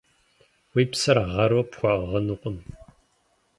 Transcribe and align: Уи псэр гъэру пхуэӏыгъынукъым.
Уи 0.73 0.83
псэр 0.91 1.17
гъэру 1.31 1.63
пхуэӏыгъынукъым. 1.71 2.57